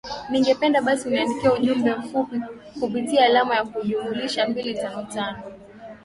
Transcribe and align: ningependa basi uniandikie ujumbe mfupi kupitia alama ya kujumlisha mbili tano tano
ningependa 0.29 0.81
basi 0.81 1.07
uniandikie 1.07 1.49
ujumbe 1.49 1.95
mfupi 1.95 2.41
kupitia 2.79 3.25
alama 3.25 3.55
ya 3.55 3.63
kujumlisha 3.65 4.47
mbili 4.47 4.73
tano 4.73 5.03
tano 5.03 5.43